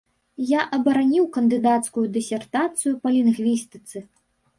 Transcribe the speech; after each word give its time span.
Я 0.51 0.61
абараніў 0.77 1.27
кандыдацкую 1.35 2.05
дысертацыю 2.15 2.93
па 3.05 3.13
лінгвістыцы. 3.19 4.03